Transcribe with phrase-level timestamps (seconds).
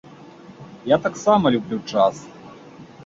[0.91, 2.25] Я таксама люблю джаз.